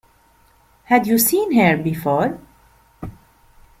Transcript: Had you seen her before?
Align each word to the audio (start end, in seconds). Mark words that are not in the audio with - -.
Had 0.85 1.05
you 1.05 1.19
seen 1.19 1.51
her 1.53 1.77
before? 1.77 2.39